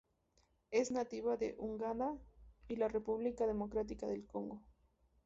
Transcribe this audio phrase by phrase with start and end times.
[0.71, 2.17] Es nativa de Uganda
[2.67, 4.59] y la República Democrática del Congo.